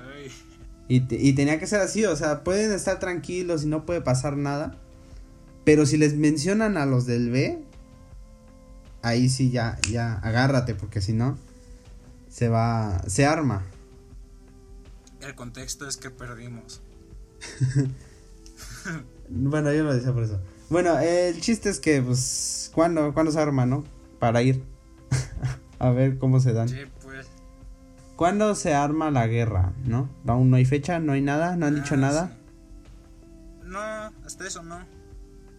[0.89, 4.77] Y, tenía que ser así, o sea, pueden estar tranquilos y no puede pasar nada.
[5.65, 7.61] Pero si les mencionan a los del B,
[9.01, 11.37] ahí sí ya, ya, agárrate, porque si no,
[12.29, 13.65] se va, se arma.
[15.19, 16.81] El contexto es que perdimos.
[19.29, 20.39] bueno, yo lo decía por eso.
[20.69, 23.83] Bueno, el chiste es que, pues, ¿cuándo, ¿cuándo se arma, no?
[24.19, 24.63] Para ir
[25.79, 26.69] a ver cómo se dan.
[28.17, 29.73] ¿Cuándo se arma la guerra?
[29.85, 30.09] ¿No?
[30.25, 30.99] ¿Aún no hay fecha?
[30.99, 31.55] ¿No hay nada?
[31.55, 32.37] ¿No han dicho ah, nada?
[33.63, 33.79] No,
[34.25, 34.79] hasta eso no.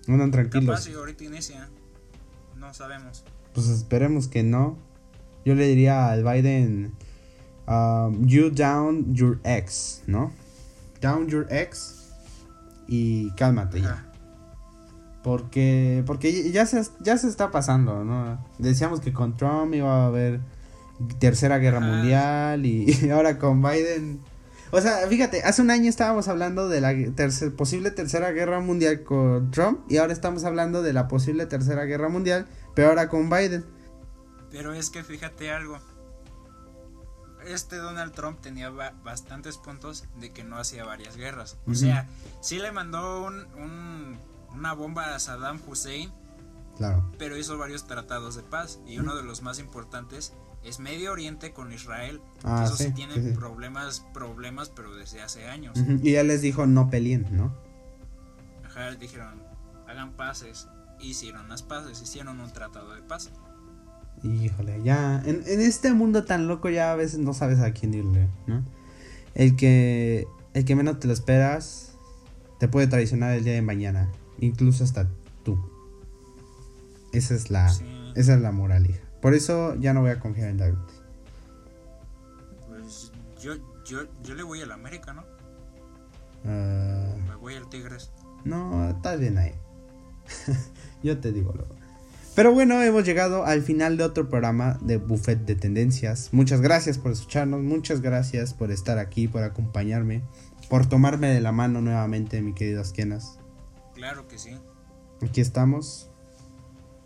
[0.09, 0.81] Andan tranquilos.
[0.81, 1.69] Capaz ahorita inicia.
[2.57, 3.25] No sabemos.
[3.55, 4.77] Pues esperemos que no.
[5.45, 6.95] Yo le diría al Biden,
[7.69, 10.33] um, you down your ex, ¿no?
[11.01, 12.11] Down your ex
[12.89, 14.05] y cálmate ya.
[15.23, 18.45] Porque, porque ya se, ya se está pasando, ¿no?
[18.59, 20.41] Decíamos que con Trump iba a haber
[21.19, 21.87] tercera guerra Ajá.
[21.87, 24.21] mundial y, y ahora con Biden...
[24.71, 29.03] O sea, fíjate, hace un año estábamos hablando de la tercer- posible tercera guerra mundial
[29.03, 33.31] con Trump y ahora estamos hablando de la posible tercera guerra mundial, pero ahora con
[33.31, 33.65] Biden.
[34.51, 35.79] Pero es que fíjate algo.
[37.47, 41.57] Este Donald Trump tenía ba- bastantes puntos de que no hacía varias guerras.
[41.67, 42.07] O sea,
[42.43, 44.19] sí le mandó un, un-
[44.53, 46.13] una bomba a Saddam Hussein,
[46.77, 47.11] Claro.
[47.19, 48.81] pero hizo varios tratados de paz.
[48.87, 50.35] Y uno de los más importantes
[50.69, 52.21] es Medio Oriente con Israel.
[52.45, 53.31] Ah, Eso sí, sí, tiene sí, sí.
[53.33, 55.79] problemas, problemas, pero desde hace años.
[56.03, 57.55] Y él les dijo no peleen, ¿no?
[58.65, 59.43] Ajá, dijeron,
[59.87, 60.69] hagan paces.
[61.01, 63.31] Hicieron las paces, hicieron un tratado de paz.
[64.25, 65.23] Híjole, ya.
[65.25, 68.65] En, en este mundo tan loco ya a veces no sabes a quién irle, ¿no?
[69.35, 70.27] El que.
[70.55, 71.93] El que menos te lo esperas.
[72.59, 74.11] Te puede traicionar el día de mañana.
[74.41, 75.09] Incluso hasta
[75.45, 75.59] tú.
[77.13, 77.69] Esa es la.
[78.17, 79.08] Esa es la moral, hija.
[79.21, 80.79] Por eso ya no voy a confiar en David.
[82.69, 83.55] Pues yo,
[83.85, 85.25] yo, yo le voy al América, ¿no?
[86.45, 88.11] Ah, Me voy al Tigres.
[88.45, 89.55] no, está bien ahí.
[91.03, 91.75] Yo te digo luego.
[92.35, 96.29] Pero bueno, hemos llegado al final de otro programa de Buffet de Tendencias.
[96.33, 100.23] Muchas gracias por escucharnos, muchas gracias por estar aquí, por acompañarme,
[100.69, 103.39] por tomarme de la mano nuevamente, mi querido Asquenas.
[103.95, 104.57] Claro que sí.
[105.23, 106.11] Aquí estamos.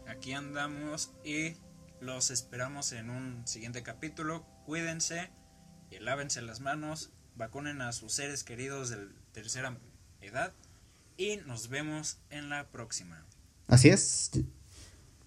[0.06, 1.54] Aquí andamos y
[2.02, 4.44] los esperamos en un siguiente capítulo.
[4.66, 5.30] Cuídense,
[5.90, 9.78] y lávense las manos, vacunen a sus seres queridos de tercera
[10.20, 10.52] edad
[11.16, 13.24] y nos vemos en la próxima.
[13.68, 14.30] Así es.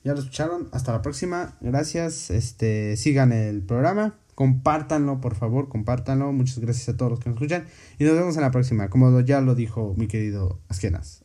[0.04, 0.70] Ya lo escucharon.
[0.72, 1.58] Hasta la próxima.
[1.62, 2.30] Gracias.
[2.30, 4.20] Este, sigan el programa.
[4.36, 6.32] Compártanlo, por favor, compártanlo.
[6.34, 7.68] Muchas gracias a todos los que nos escuchan.
[7.98, 11.24] Y nos vemos en la próxima, como ya lo dijo mi querido Asquenas.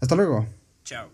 [0.00, 0.46] Hasta luego.
[0.84, 1.13] Chao.